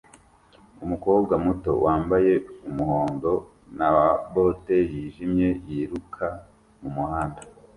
Umukobwa 0.85 1.33
muto 1.45 1.71
wambaye 1.85 2.33
umuhondo 2.69 3.33
na 3.77 3.89
bote 4.33 4.77
yijimye 4.91 5.47
yiruka 5.67 6.25
mumuhanda 6.81 7.41